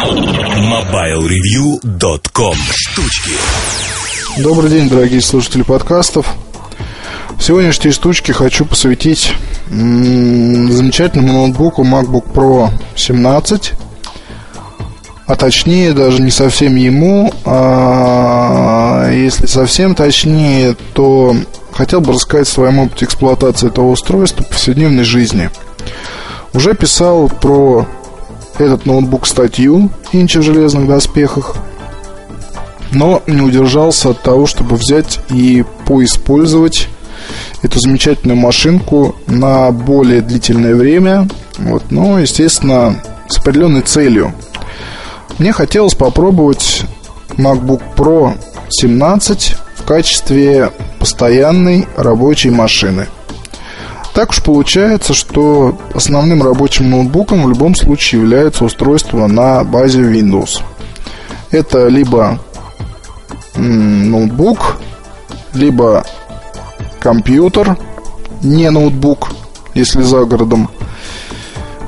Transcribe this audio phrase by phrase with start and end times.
[0.00, 3.32] MobileReview.com Штучки
[4.38, 6.36] Добрый день, дорогие слушатели подкастов.
[7.38, 9.34] Сегодняшние штучки хочу посвятить
[9.68, 13.74] замечательному ноутбуку MacBook Pro 17.
[15.26, 21.36] А точнее, даже не совсем ему, а если совсем точнее, то
[21.72, 25.50] хотел бы рассказать о своем опыте эксплуатации этого устройства в повседневной жизни.
[26.54, 27.86] Уже писал про
[28.60, 31.56] этот ноутбук статью «Инчи в железных доспехах»,
[32.92, 36.88] но не удержался от того, чтобы взять и поиспользовать
[37.62, 44.34] эту замечательную машинку на более длительное время, вот, но, естественно, с определенной целью.
[45.38, 46.82] Мне хотелось попробовать
[47.30, 48.38] MacBook Pro
[48.68, 53.06] 17 в качестве постоянной рабочей машины.
[54.14, 60.62] Так уж получается, что основным рабочим ноутбуком в любом случае является устройство на базе Windows.
[61.50, 62.38] Это либо
[63.56, 64.76] ноутбук,
[65.54, 66.04] либо
[66.98, 67.76] компьютер,
[68.42, 69.30] не ноутбук,
[69.74, 70.68] если за городом.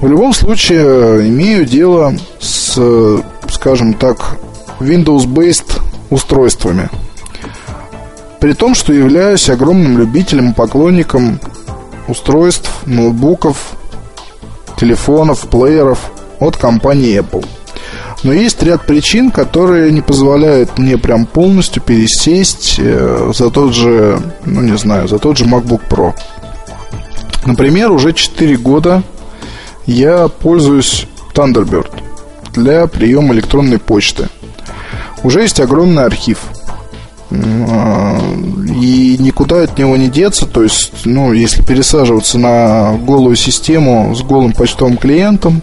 [0.01, 2.79] В любом случае имею дело с,
[3.51, 4.36] скажем так,
[4.81, 6.89] Windows-based устройствами.
[8.41, 11.39] При том, что являюсь огромным любителем и поклонником
[12.08, 13.72] устройств, ноутбуков,
[14.77, 15.98] телефонов, плееров
[16.41, 17.47] от компании Apple–
[18.22, 24.20] но есть ряд причин, которые не позволяют мне прям полностью пересесть э, за тот же,
[24.45, 26.14] ну не знаю, за тот же MacBook Pro.
[27.45, 29.03] Например, уже 4 года
[29.86, 31.91] я пользуюсь Thunderbird
[32.53, 34.28] для приема электронной почты.
[35.25, 36.39] Уже есть огромный архив–
[37.33, 40.47] и никуда от него не деться.
[40.47, 45.62] То есть, ну, если пересаживаться на голую систему с голым почтовым клиентом,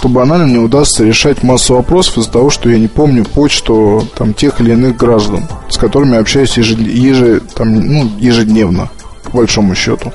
[0.00, 4.34] то банально не удастся решать массу вопросов из-за того, что я не помню почту там,
[4.34, 6.80] тех или иных граждан, с которыми общаюсь ежед...
[6.80, 7.40] еже...
[7.54, 8.90] там, ну, ежедневно,
[9.24, 10.12] по большому счету.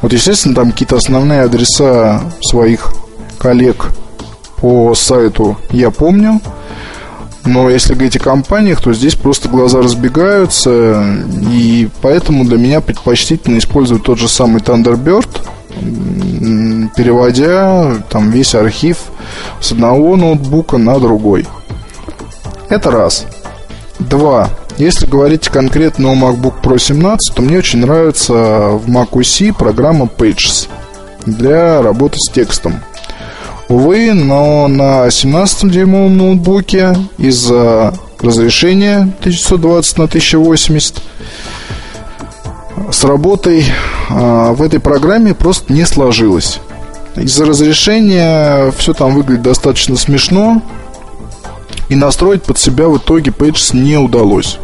[0.00, 2.92] Вот, естественно, там какие-то основные адреса своих
[3.38, 3.90] коллег
[4.56, 6.40] по сайту я помню–
[7.44, 11.04] но если говорить о компаниях, то здесь просто глаза разбегаются,
[11.50, 15.28] и поэтому для меня предпочтительно использовать тот же самый Thunderbird,
[16.96, 18.98] переводя там весь архив
[19.60, 21.46] с одного ноутбука на другой.
[22.68, 23.24] Это раз.
[23.98, 24.50] Два.
[24.76, 30.68] Если говорить конкретно о MacBook Pro 17, то мне очень нравится в macOS программа Pages
[31.26, 32.80] для работы с текстом.
[33.68, 41.02] Увы, но на 17-дюймовом ноутбуке из-за разрешения 1920 на 1080
[42.90, 43.66] с работой
[44.08, 46.60] а, в этой программе просто не сложилось.
[47.16, 50.62] Из-за разрешения все там выглядит достаточно смешно,
[51.88, 54.58] и настроить под себя в итоге Pages не удалось.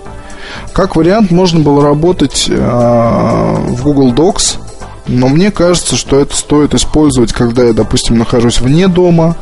[0.72, 4.59] Как вариант, можно было работать э, в Google Docs
[5.06, 9.37] но мне кажется, что это стоит использовать, когда я, допустим, нахожусь вне дома,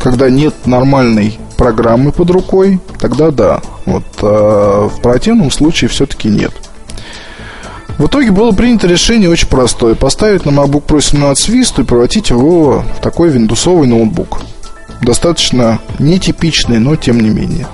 [0.00, 3.60] когда нет нормальной программы под рукой, тогда да.
[3.84, 6.52] Вот а в противном случае все-таки нет.
[7.98, 9.94] В итоге было принято решение очень простое.
[9.94, 14.42] Поставить на MacBook Pro 17 Vista и превратить его в такой виндусовый ноутбук.
[15.00, 17.66] Достаточно нетипичный, но тем не менее.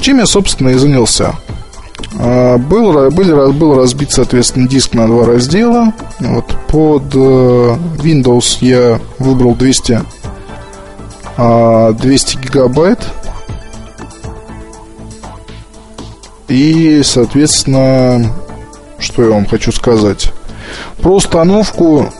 [0.00, 1.34] Чем я, собственно, и занялся.
[2.18, 5.92] А, был, был, был разбит, соответственно, диск на два раздела.
[6.20, 10.00] Вот, под э, Windows я выбрал 200,
[11.36, 13.00] 200 а, гигабайт.
[16.48, 18.32] И, соответственно,
[18.98, 20.32] что я вам хочу сказать.
[20.98, 22.12] Про установку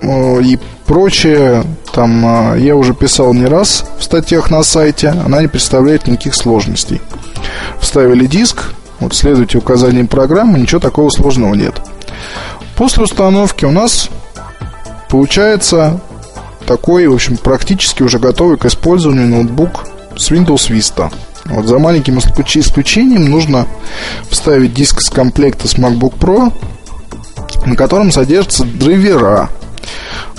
[0.00, 5.42] э, и прочее, там э, я уже писал не раз в статьях на сайте, она
[5.42, 7.00] не представляет никаких сложностей.
[7.80, 11.74] Вставили диск, вот следуйте указаниям программы, ничего такого сложного нет.
[12.76, 14.08] После установки у нас
[15.08, 16.00] получается
[16.66, 19.86] такой, в общем, практически уже готовый к использованию ноутбук
[20.16, 21.12] с Windows Vista.
[21.46, 23.66] Вот за маленьким исключением нужно
[24.30, 26.52] вставить диск с комплекта с MacBook Pro,
[27.64, 29.48] на котором содержатся драйвера.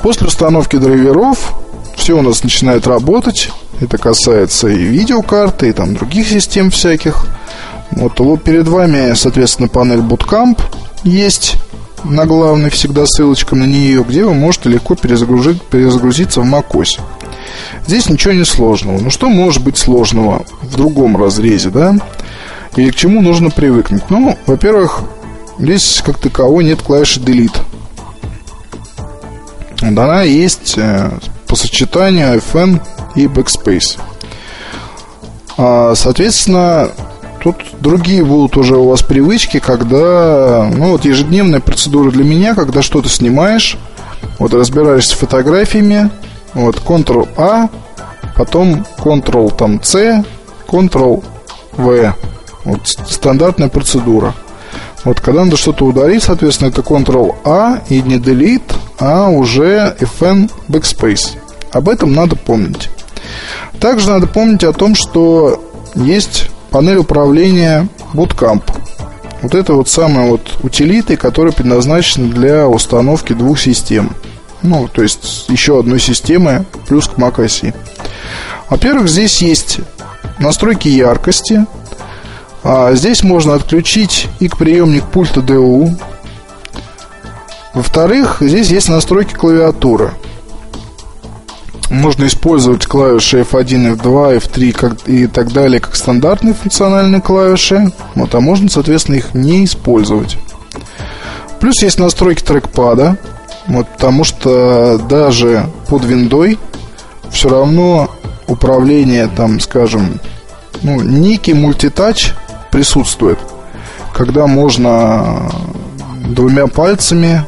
[0.03, 1.55] После установки драйверов
[1.95, 3.49] все у нас начинает работать.
[3.81, 7.25] Это касается и видеокарты, и там других систем всяких.
[7.91, 10.59] Вот, вот перед вами, соответственно, панель Bootcamp
[11.03, 11.57] есть
[12.03, 16.99] на главной всегда ссылочка на нее, где вы можете легко перезагрузить, перезагрузиться в macOS.
[17.87, 18.99] Здесь ничего не сложного.
[18.99, 21.95] Ну что может быть сложного в другом разрезе, да?
[22.75, 24.03] Или к чему нужно привыкнуть?
[24.09, 25.01] Ну, во-первых,
[25.57, 27.57] здесь как таковой нет клавиши Delete.
[29.81, 31.11] Она есть э,
[31.47, 32.81] по сочетанию FN
[33.15, 33.99] и Backspace.
[35.57, 36.91] А, соответственно,
[37.43, 42.81] тут другие будут уже у вас привычки, когда, ну вот ежедневная процедура для меня, когда
[42.81, 43.77] что-то снимаешь,
[44.37, 46.09] вот разбираешься с фотографиями,
[46.53, 47.69] вот Ctrl-A,
[48.35, 50.23] потом Ctrl там C,
[50.67, 52.13] Ctrl-V.
[52.65, 54.33] Вот стандартная процедура.
[55.05, 61.37] Вот когда надо что-то удалить, соответственно, это Ctrl-A и не Delete, а уже FN Backspace.
[61.71, 62.89] Об этом надо помнить.
[63.79, 65.63] Также надо помнить о том, что
[65.95, 68.63] есть панель управления Bootcamp.
[69.41, 74.15] Вот это вот самые вот утилиты, которые предназначены для установки двух систем.
[74.61, 77.73] Ну, то есть еще одной системы плюс к macOS.
[78.69, 79.79] Во-первых, здесь есть
[80.39, 81.65] настройки яркости.
[82.63, 85.97] А здесь можно отключить и к приемник пульта DU.
[87.73, 90.11] Во-вторых, здесь есть настройки клавиатуры
[91.89, 98.33] можно использовать клавиши F1, F2, F3 как, и так далее как стандартные функциональные клавиши, вот,
[98.35, 100.37] а можно, соответственно, их не использовать.
[101.59, 103.17] Плюс есть настройки трекпада,
[103.67, 106.57] вот, потому что даже под виндой
[107.31, 108.09] все равно
[108.47, 110.19] управление, там, скажем,
[110.81, 112.33] ну, некий мультитач
[112.71, 113.39] присутствует,
[114.13, 115.51] когда можно
[116.29, 117.43] двумя пальцами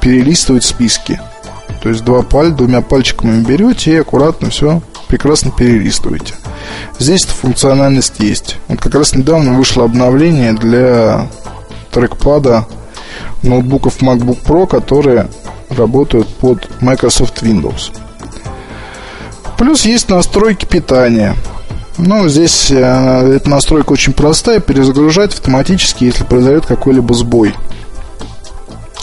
[0.00, 1.20] перелистывать списки.
[1.84, 6.32] То есть два паль, двумя пальчиками берете и аккуратно все прекрасно перелистываете.
[6.98, 8.56] Здесь эта функциональность есть.
[8.68, 11.28] Вот как раз недавно вышло обновление для
[11.90, 12.66] трекпада
[13.42, 15.28] ноутбуков MacBook Pro, которые
[15.68, 17.94] работают под Microsoft Windows.
[19.58, 21.36] Плюс есть настройки питания.
[21.98, 27.54] Ну, здесь э, эта настройка очень простая, перезагружать автоматически, если произойдет какой-либо сбой.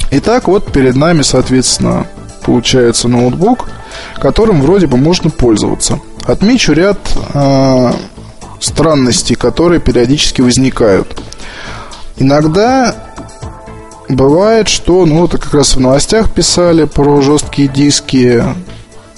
[0.10, 2.07] Итак, вот перед нами, соответственно,
[2.41, 3.69] получается ноутбук,
[4.19, 5.99] которым вроде бы можно пользоваться.
[6.25, 6.97] Отмечу ряд
[7.33, 7.91] э,
[8.59, 11.19] странностей, которые периодически возникают.
[12.17, 12.95] Иногда
[14.09, 18.44] бывает, что, ну, это как раз в новостях писали про жесткие диски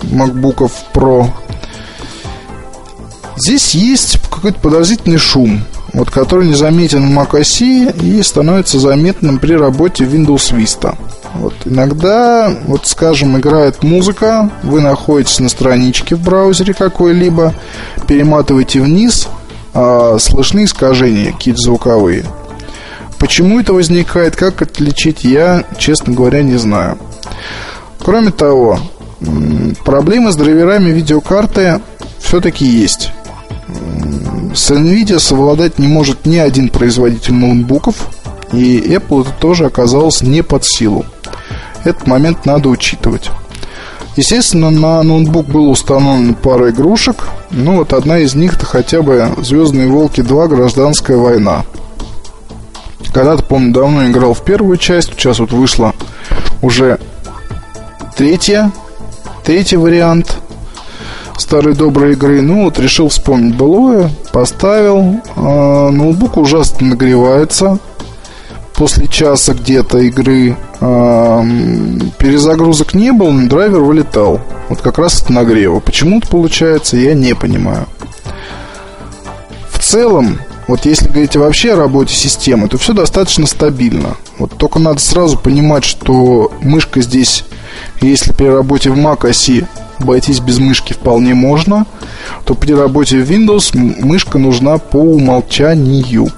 [0.01, 1.29] MacBook Pro.
[3.35, 5.61] Здесь есть какой-то подозрительный шум,
[5.91, 10.95] вот, который не заметен в macOS и становится заметным при работе Windows Vista.
[11.35, 17.53] Вот иногда, вот скажем, играет музыка, вы находитесь на страничке в браузере какой-либо,
[18.07, 19.27] перематываете вниз,
[19.73, 22.25] а, слышны искажения какие-то звуковые.
[23.17, 26.97] Почему это возникает, как отличить, я, честно говоря, не знаю.
[27.99, 28.79] Кроме того,
[29.85, 31.81] проблемы с драйверами видеокарты
[32.19, 33.11] все-таки есть.
[34.53, 38.07] С NVIDIA совладать не может ни один производитель ноутбуков,
[38.51, 41.05] и Apple это тоже оказалось не под силу.
[41.83, 43.31] Этот момент надо учитывать.
[44.15, 47.27] Естественно, на ноутбук было установлено пара игрушек.
[47.49, 51.65] Ну, вот одна из них это хотя бы Звездные волки 2 Гражданская война.
[53.11, 55.93] Когда-то, помню, давно играл в первую часть, сейчас вот вышла
[56.61, 56.99] уже
[58.15, 58.71] третья,
[59.43, 60.37] третий вариант
[61.37, 62.41] старой доброй игры.
[62.41, 65.21] Ну вот решил вспомнить былое, поставил.
[65.35, 67.79] Э, ноутбук ужасно нагревается
[68.73, 74.41] после часа где-то игры перезагрузок не было, но драйвер вылетал.
[74.69, 75.79] Вот как раз от нагрева.
[75.79, 77.87] Почему это получается, я не понимаю.
[79.69, 84.15] В целом, вот если говорить вообще о работе системы, то все достаточно стабильно.
[84.39, 87.43] Вот только надо сразу понимать, что мышка здесь,
[88.01, 89.67] если при работе в Mac оси
[89.99, 91.85] обойтись без мышки вполне можно,
[92.45, 96.29] то при работе в Windows мышка нужна по умолчанию.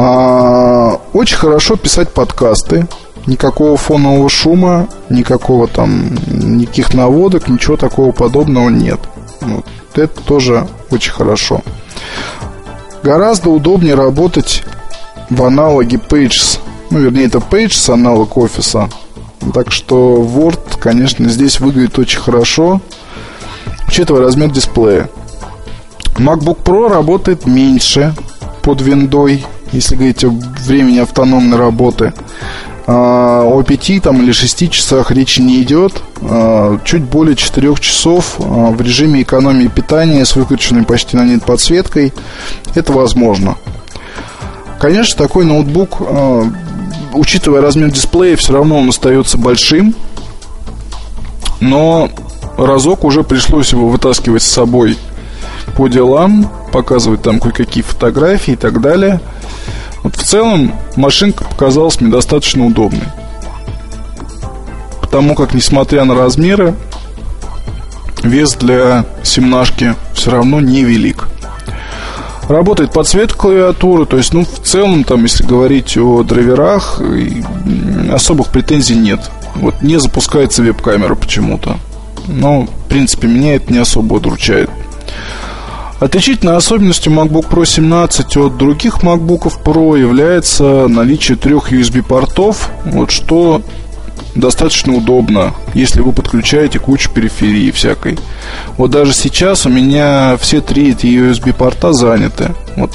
[0.00, 2.86] А, очень хорошо писать подкасты.
[3.26, 9.00] Никакого фонового шума, никакого там, никаких наводок, ничего такого подобного нет.
[9.40, 9.66] Вот.
[9.94, 11.62] Это тоже очень хорошо.
[13.02, 14.62] Гораздо удобнее работать
[15.30, 16.60] в аналоге Pages.
[16.90, 18.88] Ну, вернее, это Pages, аналог офиса.
[19.52, 22.80] Так что Word, конечно, здесь выглядит очень хорошо,
[23.88, 25.10] учитывая размер дисплея.
[26.14, 28.14] MacBook Pro работает меньше
[28.62, 32.12] под виндой если говорить о времени автономной работы.
[32.90, 36.02] А, о 5 там, или 6 часах речи не идет.
[36.22, 41.44] А, чуть более 4 часов а, в режиме экономии питания с выключенной почти на нет
[41.44, 42.14] подсветкой
[42.74, 43.56] это возможно.
[44.80, 46.00] Конечно, такой ноутбук,
[47.12, 49.92] учитывая размер дисплея, все равно он остается большим.
[51.60, 52.08] Но
[52.56, 54.96] разок уже пришлось его вытаскивать с собой
[55.78, 59.22] по делам, показывать там кое-какие фотографии и так далее–
[60.02, 63.04] вот в целом машинка показалась мне достаточно удобной.
[65.00, 66.74] Потому как, несмотря на размеры,
[68.22, 71.28] вес для семнашки все равно невелик.
[72.48, 77.02] Работает подсветка клавиатуры, то есть, ну, в целом, там, если говорить о драйверах,
[78.10, 79.30] особых претензий нет.
[79.56, 81.76] Вот не запускается веб-камера почему-то.
[82.26, 84.70] Но, в принципе, меня это не особо удручает.
[86.00, 93.62] Отличительной особенностью MacBook Pro 17 от других MacBook Pro является наличие трех USB-портов, вот что
[94.36, 98.16] достаточно удобно, если вы подключаете кучу периферии всякой.
[98.76, 102.54] Вот даже сейчас у меня все три эти USB-порта заняты.
[102.76, 102.92] Вот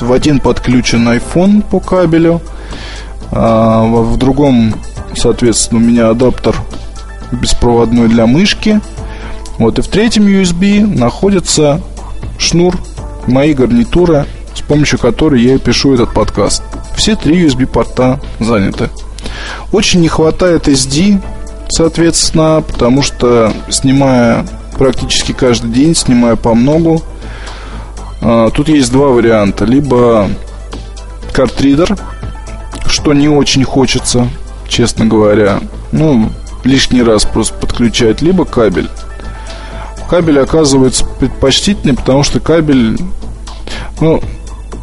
[0.00, 2.42] в один подключен iPhone по кабелю,
[3.30, 4.74] а в другом,
[5.16, 6.54] соответственно, у меня адаптер
[7.32, 8.80] беспроводной для мышки.
[9.56, 11.80] Вот и в третьем USB находится
[12.42, 12.76] шнур
[13.26, 16.62] моей гарнитуры, с помощью которой я пишу этот подкаст.
[16.96, 18.90] Все три USB-порта заняты.
[19.70, 21.22] Очень не хватает SD,
[21.68, 24.46] соответственно, потому что снимая
[24.76, 27.02] практически каждый день, снимая по многу,
[28.20, 29.64] а, тут есть два варианта.
[29.64, 30.28] Либо
[31.32, 31.96] картридер,
[32.86, 34.28] что не очень хочется,
[34.68, 35.60] честно говоря.
[35.92, 36.30] Ну,
[36.64, 38.88] лишний раз просто подключать, либо кабель
[40.12, 42.98] кабель оказывается предпочтительнее, потому что кабель,
[43.98, 44.22] ну,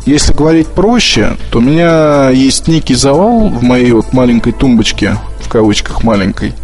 [0.07, 5.47] если говорить проще, то у меня есть некий завал в моей вот маленькой тумбочке, в
[5.47, 6.55] кавычках маленькой,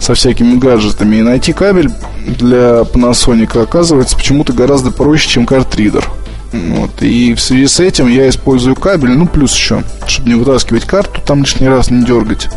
[0.00, 1.16] со всякими гаджетами.
[1.16, 1.90] И найти кабель
[2.26, 6.08] для Panasonic оказывается почему-то гораздо проще, чем картридер.
[6.54, 7.02] Вот.
[7.02, 11.20] И в связи с этим я использую кабель, ну плюс еще, чтобы не вытаскивать карту,
[11.20, 12.48] там лишний раз не дергать.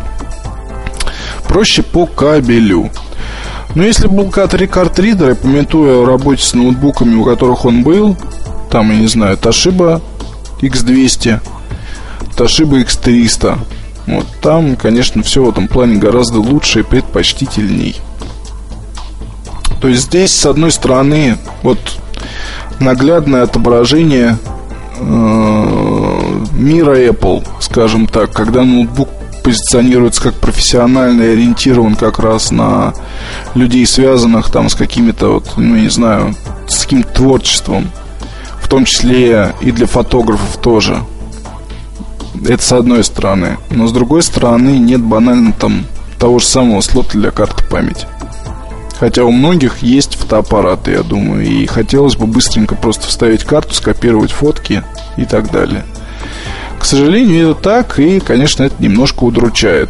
[1.49, 2.89] Проще по кабелю.
[3.75, 8.17] Но если был картридер, и пометуя о работе с ноутбуками, у которых он был,
[8.71, 10.01] там, я не знаю, Toshiba
[10.61, 11.39] X200,
[12.35, 13.57] Toshiba X300,
[14.07, 17.97] вот там, конечно, все в этом плане гораздо лучше и предпочтительней.
[19.79, 21.79] То есть здесь, с одной стороны, вот
[22.79, 24.37] наглядное отображение
[24.99, 25.03] э,
[26.53, 29.09] мира Apple, скажем так, когда ноутбук
[29.43, 32.93] позиционируется как профессионально и ориентирован как раз на
[33.55, 36.35] людей, связанных там с какими-то, вот, ну, не знаю,
[36.67, 37.91] с каким-то творчеством.
[38.61, 41.01] В том числе и для фотографов тоже.
[42.47, 43.57] Это с одной стороны.
[43.69, 45.85] Но с другой стороны нет банально там
[46.19, 48.05] того же самого слота для карты памяти.
[48.99, 54.31] Хотя у многих есть фотоаппараты, я думаю, и хотелось бы быстренько просто вставить карту, скопировать
[54.31, 54.83] фотки
[55.15, 55.85] и так далее.
[56.79, 59.89] К сожалению, это так, и, конечно, это немножко удручает.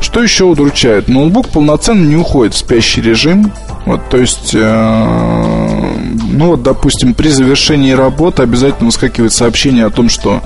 [0.00, 1.08] Что еще удручает?
[1.08, 3.52] Ноутбук полноценно не уходит в спящий режим.
[3.86, 5.96] Вот, то есть, э,
[6.32, 10.42] ну вот, допустим, при завершении работы обязательно выскакивает сообщение о том, что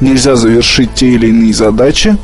[0.00, 2.16] нельзя завершить те или иные задачи.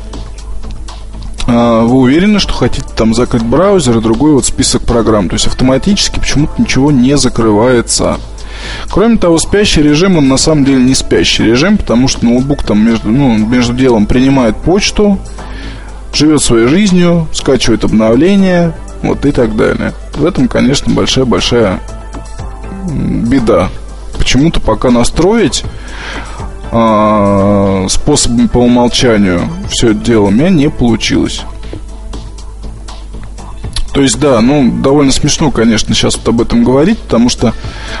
[1.47, 5.27] Э, вы уверены, что хотите там закрыть браузер и другой вот список программ?
[5.27, 8.17] То есть автоматически почему-то ничего не закрывается.
[8.89, 12.85] Кроме того, спящий режим, он на самом деле не спящий режим, потому что ноутбук там
[12.85, 15.19] между, ну, между делом принимает почту,
[16.13, 19.93] живет своей жизнью, скачивает обновления, вот и так далее.
[20.15, 21.79] В этом, конечно, большая-большая
[22.87, 23.69] беда.
[24.17, 25.63] Почему-то пока настроить
[26.71, 31.41] э, способами по умолчанию все это дело у меня не получилось.
[33.93, 37.53] То есть, да, ну, довольно смешно, конечно, сейчас вот об этом говорить, потому что,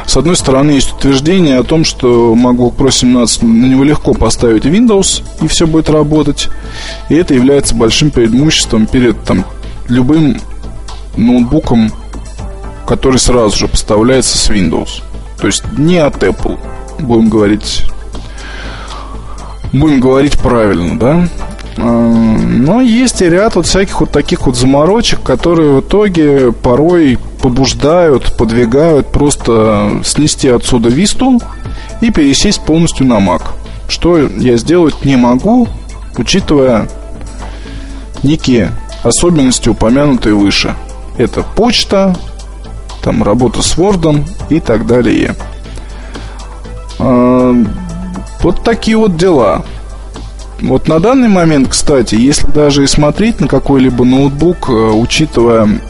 [0.05, 4.65] с одной стороны, есть утверждение о том, что MacBook Pro 17 на него легко поставить
[4.65, 6.47] Windows, и все будет работать.
[7.09, 9.45] И это является большим преимуществом перед там,
[9.89, 10.39] любым
[11.17, 11.91] ноутбуком,
[12.87, 15.01] который сразу же поставляется с Windows.
[15.39, 16.57] То есть не от Apple,
[16.99, 17.83] будем говорить
[19.73, 21.27] будем говорить правильно, да?
[21.83, 28.37] Но есть и ряд вот всяких вот таких вот заморочек, которые в итоге порой побуждают,
[28.37, 31.41] подвигают просто снести отсюда висту
[32.01, 33.41] и пересесть полностью на Mac.
[33.87, 35.67] Что я сделать не могу,
[36.17, 36.87] учитывая
[38.21, 38.71] некие
[39.03, 40.75] особенности, упомянутые выше.
[41.17, 42.15] Это почта,
[43.03, 45.35] там работа с Word и так далее.
[46.99, 49.63] Вот такие вот дела.
[50.61, 55.81] Вот на данный момент, кстати, если даже и смотреть на какой-либо ноутбук, э, учитывая,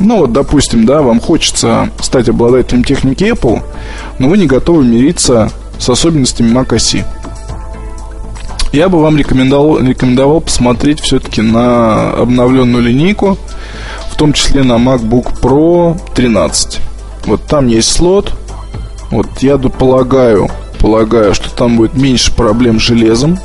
[0.00, 3.62] ну вот, допустим, да, вам хочется стать обладателем техники Apple,
[4.18, 7.04] но вы не готовы мириться с особенностями Mac OS.
[8.72, 13.38] Я бы вам рекомендовал, рекомендовал посмотреть все-таки на обновленную линейку,
[14.10, 16.80] в том числе на MacBook Pro 13.
[17.26, 18.32] Вот там есть слот.
[19.10, 20.48] Вот я полагаю,
[20.78, 23.38] полагаю, что там будет меньше проблем с железом.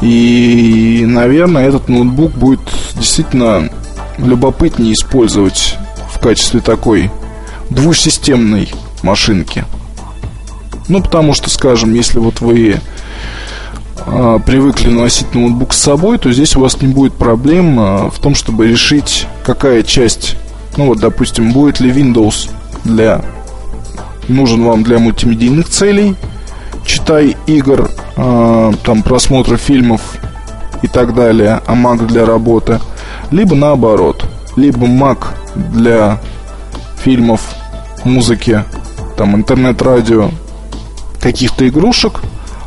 [0.00, 2.60] И, наверное, этот ноутбук будет
[2.94, 3.68] действительно
[4.18, 5.76] любопытнее использовать
[6.12, 7.10] в качестве такой
[7.70, 8.68] двусистемной
[9.02, 9.64] машинки.
[10.88, 12.80] Ну, потому что, скажем, если вот вы
[14.06, 18.18] э, привыкли носить ноутбук с собой, то здесь у вас не будет проблем э, в
[18.20, 20.36] том, чтобы решить, какая часть,
[20.76, 22.48] ну вот, допустим, будет ли Windows
[22.84, 23.22] для
[24.28, 26.14] нужен вам для мультимедийных целей,
[26.88, 30.00] читай игр, э, там просмотра фильмов
[30.82, 32.80] и так далее, а Mac для работы,
[33.30, 34.24] либо наоборот,
[34.56, 36.18] либо Mac для
[36.96, 37.54] фильмов,
[38.04, 38.64] музыки,
[39.16, 40.30] там интернет-радио,
[41.20, 42.20] каких-то игрушек,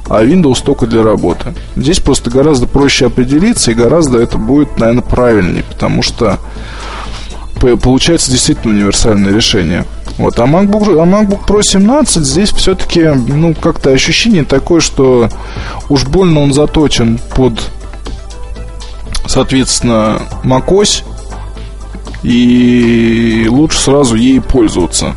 [0.08, 1.54] а Windows только для работы.
[1.76, 6.38] Здесь просто гораздо проще определиться и гораздо это будет, наверное, правильнее, потому что
[7.82, 9.86] получается действительно универсальное решение.
[10.22, 15.30] Вот, а MacBook, а MacBook Pro 17 здесь все-таки, ну, как-то ощущение такое, что
[15.90, 17.60] уж больно он заточен под,
[19.26, 21.04] соответственно, macOS,
[22.22, 25.16] и лучше сразу ей пользоваться.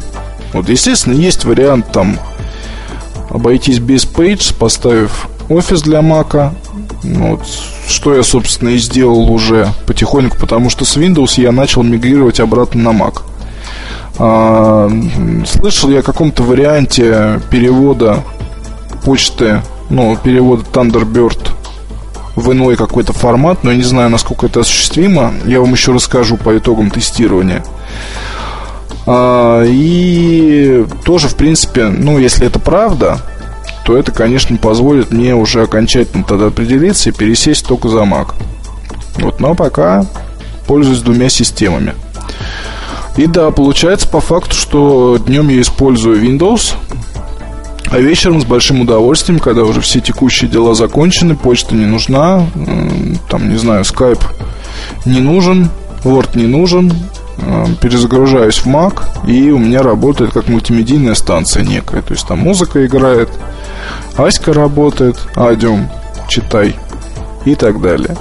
[0.55, 2.19] Вот, естественно, есть вариант там
[3.29, 6.55] обойтись без Page, поставив офис для Мака.
[7.03, 7.43] Вот,
[7.87, 12.91] что я, собственно, и сделал уже потихоньку, потому что с Windows я начал мигрировать обратно
[12.91, 13.21] на Mac.
[14.18, 14.88] А,
[15.47, 18.23] слышал я о каком-то варианте перевода
[19.04, 21.50] почты, ну, перевода Thunderbird
[22.37, 25.33] в иной какой-то формат, но я не знаю, насколько это осуществимо.
[25.44, 27.64] Я вам еще расскажу по итогам тестирования.
[29.06, 33.18] А, и тоже, в принципе, ну, если это правда,
[33.85, 38.33] то это, конечно, позволит мне уже окончательно тогда определиться и пересесть только за Mac.
[39.16, 40.06] Вот, но пока
[40.66, 41.94] пользуюсь двумя системами.
[43.16, 46.75] И да, получается по факту, что днем я использую Windows,
[47.90, 52.44] а вечером с большим удовольствием, когда уже все текущие дела закончены, почта не нужна,
[53.30, 54.25] там, не знаю, Skype
[55.04, 55.71] не нужен,
[56.02, 56.92] Word не нужен,
[57.80, 62.02] перезагружаюсь в Mac, и у меня работает как мультимедийная станция некая.
[62.02, 63.28] То есть там музыка играет,
[64.16, 65.88] Аська работает, Адиум,
[66.29, 66.74] читай
[67.44, 68.16] и так далее.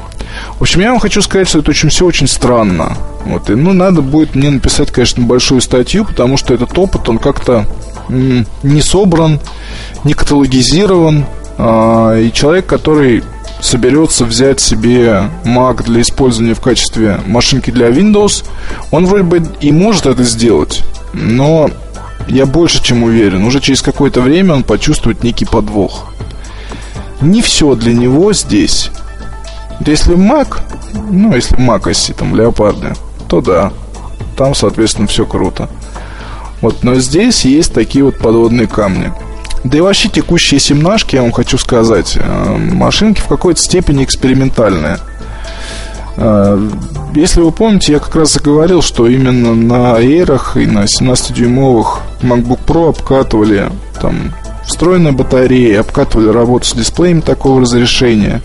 [0.60, 2.96] В общем, я вам хочу сказать, что это очень все очень странно.
[3.26, 7.20] Вот, и, ну, надо будет мне написать, конечно, большую статью, потому что этот опыт, он
[7.20, 7.66] как-то
[8.10, 9.40] не собран,
[10.04, 11.26] не каталогизирован.
[11.58, 13.24] А, и человек, который
[13.62, 18.44] соберется взять себе Mac для использования в качестве машинки для Windows,
[18.92, 20.84] он вроде бы и может это сделать,
[21.14, 21.70] но
[22.28, 26.14] я больше чем уверен, уже через какое-то время он почувствует некий подвох.
[27.22, 28.90] Не все для него здесь.
[29.86, 30.60] Если Mac,
[31.10, 32.94] ну, если Mac оси, там, леопарды,
[33.34, 33.74] то да,
[34.38, 35.68] там, соответственно, все круто.
[36.62, 39.12] Вот, но здесь есть такие вот подводные камни.
[39.64, 45.00] Да и вообще текущие семнашки, я вам хочу сказать, э, машинки в какой-то степени экспериментальные.
[46.18, 46.70] Э,
[47.16, 52.02] если вы помните, я как раз и говорил, что именно на Air и на 17-дюймовых
[52.22, 58.42] MacBook Pro обкатывали там встроенные батареи, обкатывали работу с дисплеем такого разрешения,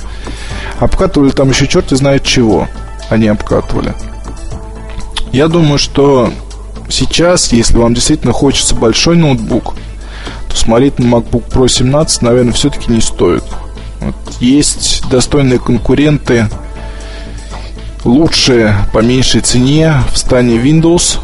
[0.79, 2.68] обкатывали там еще черти знает чего
[3.11, 3.94] они обкатывали.
[5.32, 6.32] Я думаю, что
[6.88, 9.74] сейчас, если вам действительно хочется большой ноутбук–
[10.48, 13.44] то смотреть на MacBook Pro 17, наверное, все-таки не стоит.
[14.00, 16.48] Вот есть достойные конкуренты,
[18.04, 21.18] лучшие по меньшей цене в стане Windows.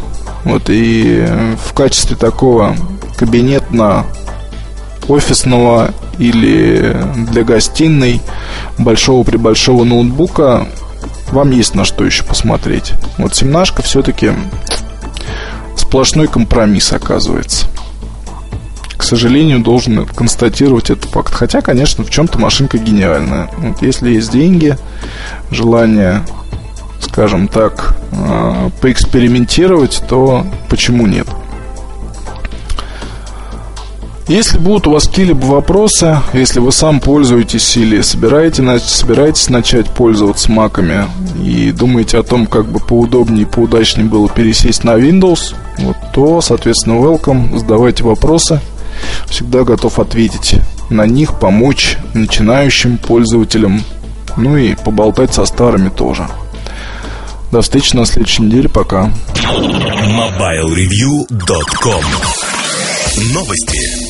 [0.45, 1.27] Вот и
[1.65, 2.77] в качестве такого
[3.17, 4.05] кабинетно
[5.09, 6.97] офисного или
[7.31, 8.21] для гостиной
[8.79, 10.67] большого при большого ноутбука
[11.33, 12.93] вам есть на что еще посмотреть.
[13.19, 14.33] Вот семнашка все-таки
[15.77, 17.67] сплошной компромисс оказывается
[19.05, 21.35] к сожалению, должен констатировать этот факт.
[21.35, 23.51] Хотя, конечно, в чем-то машинка гениальная.
[23.59, 24.79] Вот если есть деньги,
[25.51, 26.23] желание,
[27.01, 31.27] скажем так, э, поэкспериментировать, то почему нет?
[34.27, 40.51] Если будут у вас какие-либо вопросы, если вы сам пользуетесь или собираетесь, собираетесь начать пользоваться
[40.51, 41.05] маками
[41.45, 46.41] и думаете о том, как бы поудобнее и поудачнее было пересесть на Windows, вот, то,
[46.41, 48.61] соответственно, welcome, задавайте вопросы–
[49.27, 50.61] всегда готов ответить
[50.91, 53.83] на них, помочь начинающим пользователям,
[54.37, 56.29] ну и поболтать со старыми тоже.
[57.51, 58.69] До встречи на следующей неделе.
[58.69, 59.11] Пока.
[59.35, 62.05] MobileReview.com
[63.33, 64.04] Новости.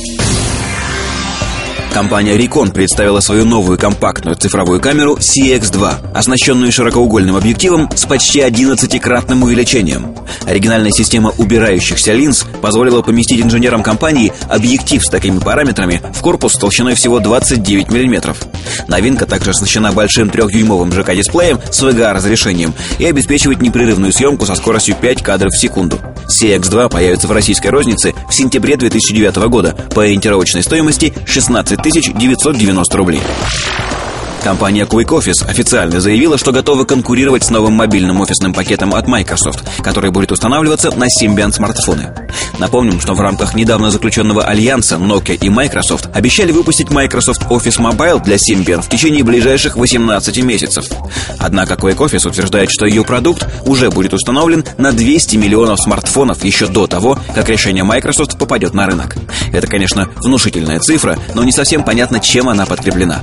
[1.94, 9.44] Компания Recon представила свою новую компактную цифровую камеру CX2, оснащенную широкоугольным объективом с почти 11-кратным
[9.44, 10.12] увеличением.
[10.44, 16.96] Оригинальная система убирающихся линз позволила поместить инженерам компании объектив с такими параметрами в корпус толщиной
[16.96, 18.34] всего 29 мм.
[18.88, 25.22] Новинка также оснащена большим трехдюймовым ЖК-дисплеем с VGA-разрешением и обеспечивает непрерывную съемку со скоростью 5
[25.22, 26.00] кадров в секунду.
[26.26, 33.20] CX2 появится в российской рознице в сентябре 2009 года по ориентировочной стоимости 16 990 рублей.
[34.44, 39.64] Компания Quick Office официально заявила, что готова конкурировать с новым мобильным офисным пакетом от Microsoft,
[39.82, 42.12] который будет устанавливаться на Symbian смартфоны.
[42.58, 48.22] Напомним, что в рамках недавно заключенного альянса Nokia и Microsoft обещали выпустить Microsoft Office Mobile
[48.22, 50.84] для Symbian в течение ближайших 18 месяцев.
[51.38, 56.66] Однако Quick Office утверждает, что ее продукт уже будет установлен на 200 миллионов смартфонов еще
[56.66, 59.16] до того, как решение Microsoft попадет на рынок.
[59.54, 63.22] Это, конечно, внушительная цифра, но не совсем понятно, чем она подкреплена.